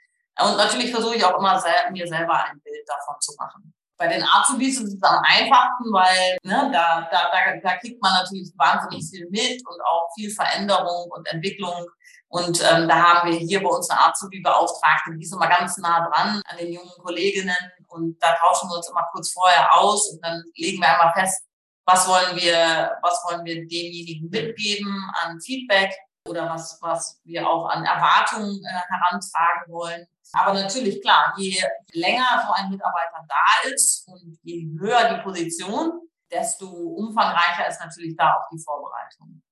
[0.41, 3.75] Und natürlich versuche ich auch immer mir selber ein Bild davon zu machen.
[4.01, 8.15] Bei den Azubis ist es am einfachsten, weil ne, da, da, da, da kriegt man
[8.15, 11.85] natürlich wahnsinnig viel mit und auch viel Veränderung und Entwicklung.
[12.29, 16.09] Und ähm, da haben wir hier bei uns eine Azubi-Beauftragte, die ist immer ganz nah
[16.09, 17.55] dran an den jungen Kolleginnen
[17.89, 21.43] und da tauschen wir uns immer kurz vorher aus und dann legen wir einmal fest,
[21.85, 25.93] was wollen wir, was wollen wir demjenigen mitgeben an Feedback
[26.27, 30.07] oder was, was wir auch an Erwartungen äh, herantragen wollen.
[30.33, 31.61] Aber natürlich, klar, je
[31.93, 38.17] länger so ein Mitarbeiter da ist und je höher die Position, desto umfangreicher ist natürlich
[38.17, 39.43] da auch die Vorbereitung.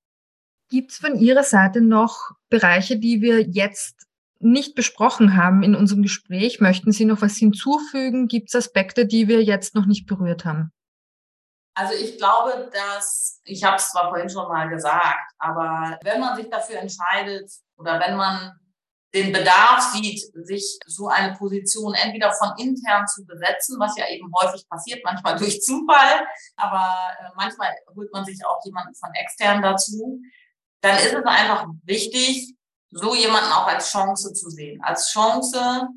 [0.70, 4.06] Gibt es von Ihrer Seite noch Bereiche, die wir jetzt
[4.40, 6.60] nicht besprochen haben in unserem Gespräch?
[6.60, 8.28] Möchten Sie noch was hinzufügen?
[8.28, 10.72] Gibt es Aspekte, die wir jetzt noch nicht berührt haben?
[11.74, 16.36] Also ich glaube, dass, ich habe es zwar vorhin schon mal gesagt, aber wenn man
[16.36, 18.58] sich dafür entscheidet oder wenn man
[19.14, 24.30] den Bedarf sieht, sich so eine Position entweder von intern zu besetzen, was ja eben
[24.40, 29.62] häufig passiert, manchmal durch Zufall, aber äh, manchmal holt man sich auch jemanden von extern
[29.62, 30.20] dazu,
[30.82, 32.54] dann ist es einfach wichtig,
[32.90, 35.88] so jemanden auch als Chance zu sehen, als Chance,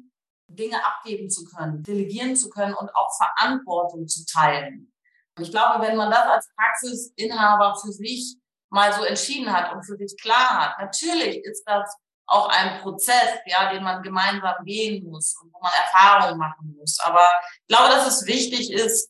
[0.48, 4.92] Dinge abgeben zu können, delegieren zu können und auch Verantwortung zu teilen.
[5.38, 8.36] Und ich glaube, wenn man das als Praxisinhaber für sich
[8.70, 11.96] mal so entschieden hat und für sich klar hat, natürlich ist das
[12.32, 16.98] auch ein Prozess, ja, den man gemeinsam gehen muss und wo man Erfahrungen machen muss.
[17.02, 17.26] Aber
[17.62, 19.10] ich glaube, dass es wichtig ist,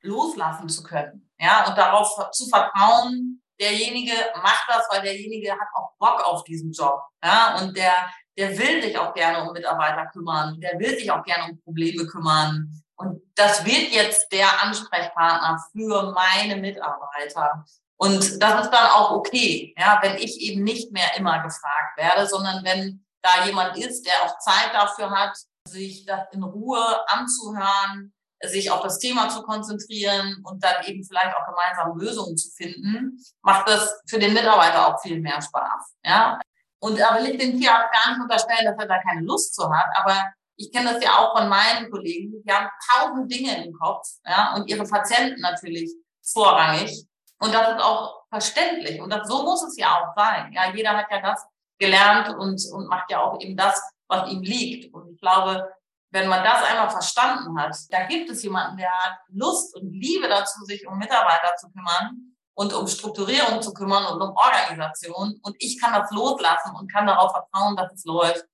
[0.00, 5.92] loslassen zu können, ja, und darauf zu vertrauen, derjenige macht das, weil derjenige hat auch
[5.98, 7.92] Bock auf diesen Job, ja, und der,
[8.36, 12.06] der will sich auch gerne um Mitarbeiter kümmern, der will sich auch gerne um Probleme
[12.06, 12.70] kümmern.
[12.96, 17.64] Und das wird jetzt der Ansprechpartner für meine Mitarbeiter.
[17.96, 22.26] Und das ist dann auch okay, ja, wenn ich eben nicht mehr immer gefragt werde,
[22.26, 25.36] sondern wenn da jemand ist, der auch Zeit dafür hat,
[25.68, 31.34] sich das in Ruhe anzuhören, sich auf das Thema zu konzentrieren und dann eben vielleicht
[31.34, 35.94] auch gemeinsam Lösungen zu finden, macht das für den Mitarbeiter auch viel mehr Spaß.
[36.04, 36.38] Ja?
[36.80, 39.70] Und da will ich den Tierarzt gar nicht unterstellen, dass er da keine Lust zu
[39.70, 40.22] hat, aber
[40.56, 44.54] ich kenne das ja auch von meinen Kollegen, die haben tausend Dinge im Kopf ja,
[44.54, 47.06] und ihre Patienten natürlich vorrangig.
[47.44, 49.00] Und das ist auch verständlich.
[49.00, 50.52] Und das, so muss es ja auch sein.
[50.52, 51.46] Ja, jeder hat ja das
[51.78, 54.94] gelernt und, und macht ja auch eben das, was ihm liegt.
[54.94, 55.70] Und ich glaube,
[56.10, 60.28] wenn man das einmal verstanden hat, da gibt es jemanden, der hat Lust und Liebe
[60.28, 65.38] dazu, sich um Mitarbeiter zu kümmern und um Strukturierung zu kümmern und um Organisation.
[65.42, 68.44] Und ich kann das loslassen und kann darauf vertrauen, dass es läuft.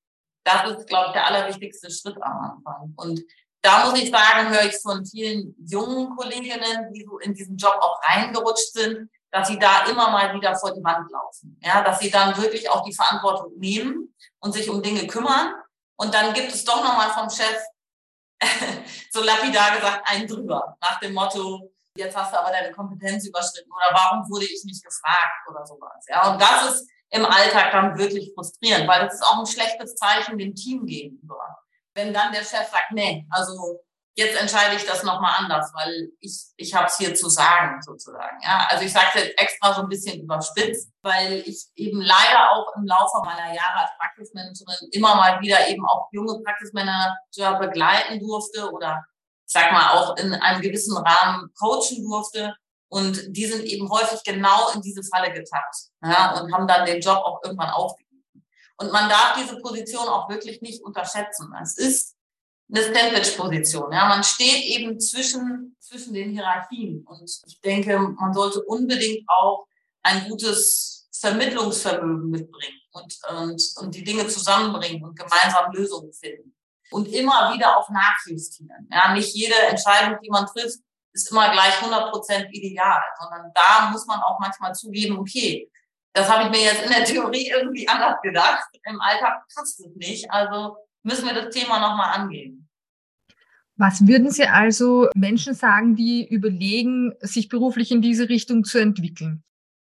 [0.43, 2.95] Das ist, glaube ich, der allerwichtigste Schritt am Anfang.
[2.97, 3.21] Und
[3.63, 7.77] da muss ich sagen, höre ich von vielen jungen Kolleginnen, die so in diesen Job
[7.81, 11.59] auch reingerutscht sind, dass sie da immer mal wieder vor die Wand laufen.
[11.63, 15.55] Ja, dass sie dann wirklich auch die Verantwortung nehmen und sich um Dinge kümmern
[16.01, 17.59] und dann gibt es doch nochmal vom Chef,
[19.13, 20.79] so lapidar gesagt, einen drüber.
[20.81, 24.83] Nach dem Motto, jetzt hast du aber deine Kompetenz überschritten oder warum wurde ich nicht
[24.83, 26.07] gefragt oder sowas.
[26.09, 29.95] Ja, und das ist im Alltag dann wirklich frustrierend, weil das ist auch ein schlechtes
[29.97, 31.59] Zeichen dem Team gegenüber.
[31.95, 33.81] Wenn dann der Chef sagt, nee, also
[34.17, 38.39] jetzt entscheide ich das nochmal anders, weil ich, ich habe es hier zu sagen, sozusagen.
[38.43, 42.51] Ja, also ich sage es jetzt extra so ein bisschen überspitzt, weil ich eben leider
[42.53, 48.21] auch im Laufe meiner Jahre als Praxismanagerin immer mal wieder eben auch junge Praxismanager begleiten
[48.21, 49.03] durfte oder
[49.47, 52.55] sag mal auch in einem gewissen Rahmen coachen durfte.
[52.89, 57.01] Und die sind eben häufig genau in diese Falle getappt ja, und haben dann den
[57.01, 58.10] Job auch irgendwann aufgegeben.
[58.81, 61.53] Und man darf diese Position auch wirklich nicht unterschätzen.
[61.63, 62.17] Es ist
[62.73, 63.93] eine Sandwich-Position.
[63.93, 67.05] Ja, man steht eben zwischen, zwischen den Hierarchien.
[67.07, 69.67] Und ich denke, man sollte unbedingt auch
[70.03, 76.57] ein gutes Vermittlungsvermögen mitbringen und, und, und die Dinge zusammenbringen und gemeinsam Lösungen finden.
[76.91, 78.89] Und immer wieder auch nachjustieren.
[78.91, 80.79] Ja, nicht jede Entscheidung, die man trifft,
[81.13, 85.71] ist immer gleich 100 Prozent ideal, sondern da muss man auch manchmal zugeben, okay,
[86.13, 88.69] das habe ich mir jetzt in der Theorie irgendwie anders gedacht.
[88.85, 90.31] Im Alltag passt es nicht.
[90.31, 92.69] Also müssen wir das Thema nochmal angehen.
[93.77, 99.43] Was würden Sie also Menschen sagen, die überlegen, sich beruflich in diese Richtung zu entwickeln?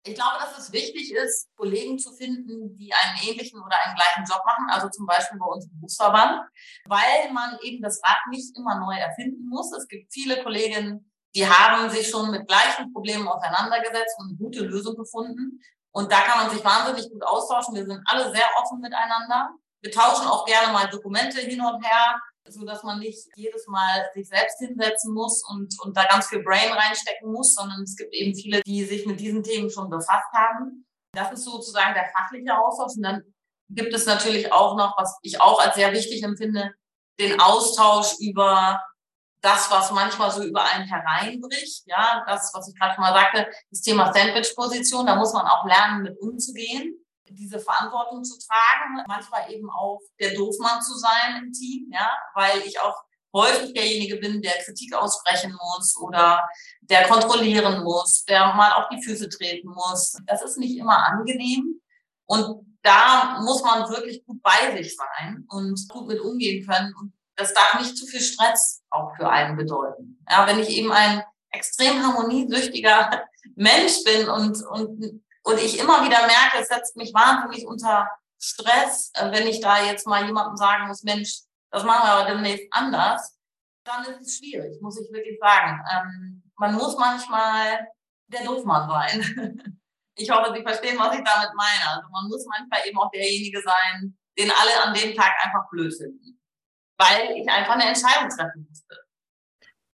[0.04, 4.24] Ich glaube, dass es wichtig ist, Kollegen zu finden, die einen ähnlichen oder einen gleichen
[4.28, 6.48] Job machen, also zum Beispiel bei uns im Berufsverband,
[6.86, 9.72] weil man eben das Rad nicht immer neu erfinden muss.
[9.72, 14.64] Es gibt viele Kolleginnen, die haben sich schon mit gleichen Problemen auseinandergesetzt und eine gute
[14.64, 15.60] Lösung gefunden.
[15.96, 17.74] Und da kann man sich wahnsinnig gut austauschen.
[17.74, 19.48] Wir sind alle sehr offen miteinander.
[19.80, 24.06] Wir tauschen auch gerne mal Dokumente hin und her, so dass man nicht jedes Mal
[24.12, 28.12] sich selbst hinsetzen muss und, und da ganz viel Brain reinstecken muss, sondern es gibt
[28.12, 30.86] eben viele, die sich mit diesen Themen schon befasst haben.
[31.14, 32.96] Das ist sozusagen der fachliche Austausch.
[32.96, 33.22] Und dann
[33.70, 36.74] gibt es natürlich auch noch, was ich auch als sehr wichtig empfinde,
[37.18, 38.82] den Austausch über
[39.46, 41.84] das, was manchmal so über einen hereinbricht.
[41.86, 45.64] Ja, das, was ich gerade schon mal sagte, das Thema Sandwich-Position, da muss man auch
[45.64, 51.52] lernen, mit umzugehen diese Verantwortung zu tragen, manchmal eben auch der Doofmann zu sein im
[51.52, 53.02] Team, ja, weil ich auch
[53.34, 56.48] häufig derjenige bin, der Kritik aussprechen muss oder
[56.80, 60.16] der kontrollieren muss, der mal auf die Füße treten muss.
[60.26, 61.80] Das ist nicht immer angenehm
[62.26, 67.12] und da muss man wirklich gut bei sich sein und gut mit umgehen können und
[67.36, 70.24] das darf nicht zu viel Stress auch für einen bedeuten.
[70.28, 76.26] Ja, wenn ich eben ein extrem harmoniesüchtiger Mensch bin und, und und ich immer wieder
[76.26, 80.88] merke, es setzt mich wahnsinnig unter Stress, äh, wenn ich da jetzt mal jemandem sagen
[80.88, 83.38] muss, Mensch, das machen wir aber demnächst anders,
[83.84, 85.80] dann ist es schwierig, muss ich wirklich sagen.
[85.94, 87.86] Ähm, man muss manchmal
[88.26, 89.80] der Doofmann sein.
[90.16, 91.90] ich hoffe, Sie verstehen, was ich damit meine.
[91.94, 95.94] Also man muss manchmal eben auch derjenige sein, den alle an dem Tag einfach blöd
[95.96, 96.35] finden,
[96.98, 98.96] weil ich einfach eine Entscheidung treffen musste.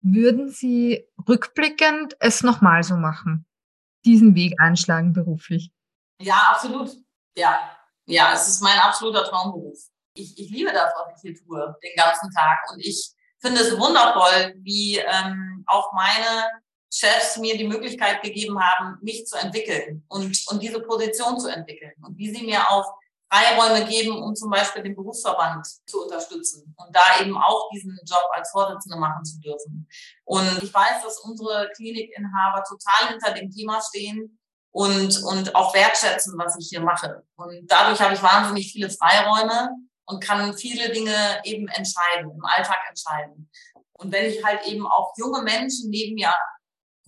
[0.01, 3.47] Würden Sie rückblickend es nochmal so machen?
[4.05, 5.71] diesen Weg einschlagen beruflich?
[6.21, 6.91] Ja, absolut.
[7.37, 7.77] Ja,
[8.07, 9.79] ja, es ist mein absoluter Traumberuf.
[10.15, 12.59] Ich, ich liebe das, was ich hier tue, den ganzen Tag.
[12.73, 16.51] Und ich finde es wundervoll, wie ähm, auch meine
[16.93, 21.93] Chefs mir die Möglichkeit gegeben haben, mich zu entwickeln und, und diese Position zu entwickeln.
[22.03, 22.95] Und wie sie mir auch
[23.33, 28.29] Freiräume geben, um zum Beispiel den Berufsverband zu unterstützen und da eben auch diesen Job
[28.33, 29.89] als Vorsitzende machen zu dürfen.
[30.25, 34.39] Und ich weiß, dass unsere Klinikinhaber total hinter dem Thema stehen
[34.71, 37.23] und, und auch wertschätzen, was ich hier mache.
[37.37, 39.71] Und dadurch habe ich wahnsinnig viele Freiräume
[40.05, 43.51] und kann viele Dinge eben entscheiden, im Alltag entscheiden.
[43.93, 46.35] Und wenn ich halt eben auch junge Menschen neben mir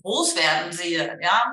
[0.02, 1.52] groß werden sehe, ja,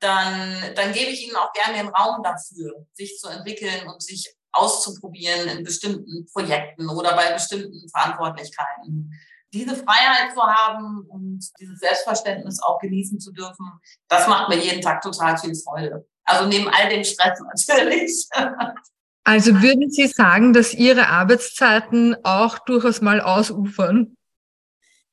[0.00, 4.34] dann, dann gebe ich ihnen auch gerne den Raum dafür, sich zu entwickeln und sich
[4.52, 9.12] auszuprobieren in bestimmten Projekten oder bei bestimmten Verantwortlichkeiten.
[9.52, 13.72] Diese Freiheit zu haben und dieses Selbstverständnis auch genießen zu dürfen,
[14.08, 16.06] das macht mir jeden Tag total viel Freude.
[16.24, 17.40] Also neben all dem Stress
[17.70, 18.28] natürlich.
[19.24, 24.16] Also würden Sie sagen, dass Ihre Arbeitszeiten auch durchaus mal ausufern?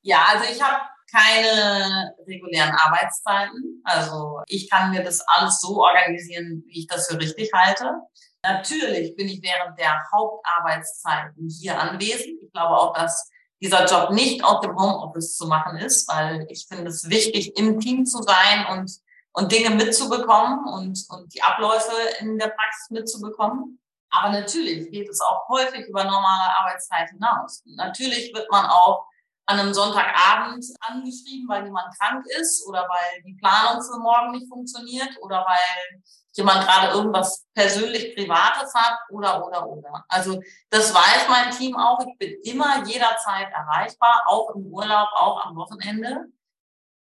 [0.02, 0.80] Ja, also ich habe
[1.10, 3.82] keine regulären Arbeitszeiten.
[3.84, 7.94] Also ich kann mir das alles so organisieren, wie ich das für richtig halte.
[8.42, 12.42] Natürlich bin ich während der Hauptarbeitszeiten hier anwesend.
[12.42, 13.28] Ich glaube auch, dass
[13.60, 17.80] dieser Job nicht aus dem Homeoffice zu machen ist, weil ich finde es wichtig, im
[17.80, 18.90] Team zu sein und,
[19.32, 23.80] und Dinge mitzubekommen und, und die Abläufe in der Praxis mitzubekommen.
[24.10, 27.62] Aber natürlich geht es auch häufig über normale Arbeitszeit hinaus.
[27.64, 29.06] natürlich wird man auch
[29.46, 34.48] an einem Sonntagabend angeschrieben, weil jemand krank ist oder weil die Planung für morgen nicht
[34.48, 40.04] funktioniert oder weil jemand gerade irgendwas persönlich Privates hat oder, oder, oder.
[40.08, 41.98] Also das weiß mein Team auch.
[42.00, 46.26] Ich bin immer jederzeit erreichbar, auch im Urlaub, auch am Wochenende.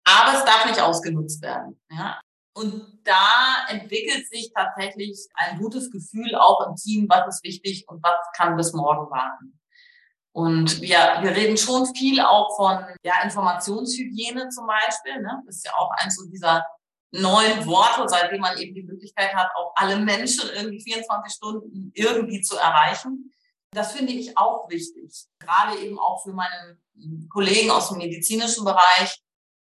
[0.03, 1.81] Aber es darf nicht ausgenutzt werden.
[1.89, 2.19] Ja?
[2.53, 8.03] Und da entwickelt sich tatsächlich ein gutes Gefühl auch im Team, was ist wichtig und
[8.03, 9.59] was kann bis morgen warten.
[10.35, 15.21] Und wir, wir reden schon viel auch von ja, Informationshygiene zum Beispiel.
[15.21, 15.41] Ne?
[15.45, 16.65] Das ist ja auch eins so dieser
[17.11, 22.41] neuen Worte, seitdem man eben die Möglichkeit hat, auch alle Menschen irgendwie 24 Stunden irgendwie
[22.41, 23.33] zu erreichen.
[23.71, 25.25] Das finde ich auch wichtig.
[25.39, 26.79] Gerade eben auch für meine
[27.29, 29.17] Kollegen aus dem medizinischen Bereich,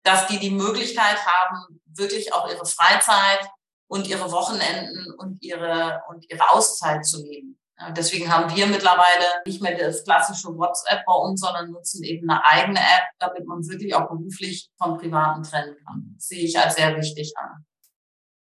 [0.03, 3.49] dass die die Möglichkeit haben, wirklich auch ihre Freizeit
[3.87, 7.59] und ihre Wochenenden und ihre, und ihre Auszeit zu nehmen.
[7.97, 12.45] Deswegen haben wir mittlerweile nicht mehr das klassische WhatsApp bei uns, sondern nutzen eben eine
[12.45, 16.11] eigene App, damit man wirklich auch beruflich vom Privaten trennen kann.
[16.15, 17.65] Das sehe ich als sehr wichtig an.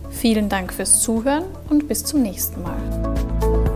[0.09, 3.66] Vielen Dank fürs Zuhören und bis zum nächsten Mal.